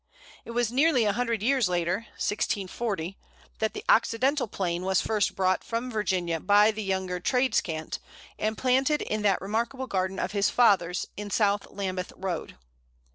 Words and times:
It 0.45 0.49
was 0.49 0.71
nearly 0.71 1.05
a 1.05 1.13
hundred 1.13 1.43
years 1.43 1.69
later 1.69 2.07
(1640) 2.17 3.19
that 3.59 3.75
the 3.75 3.85
Occidental 3.87 4.47
Plane 4.47 4.81
was 4.81 4.99
first 4.99 5.35
brought 5.35 5.63
from 5.63 5.91
Virginia 5.91 6.39
by 6.39 6.71
the 6.71 6.81
younger 6.81 7.19
Tradescant, 7.19 7.99
and 8.39 8.57
planted 8.57 9.03
in 9.03 9.21
that 9.21 9.41
remarkable 9.41 9.85
garden 9.85 10.17
of 10.17 10.31
his 10.31 10.49
father's 10.49 11.05
in 11.17 11.29
South 11.29 11.67
Lambeth 11.69 12.11
Road. 12.17 12.55